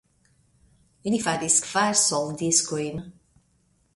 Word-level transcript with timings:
Li 1.15 1.19
faris 1.25 1.57
kvar 1.67 1.93
soldiskojn. 2.05 3.05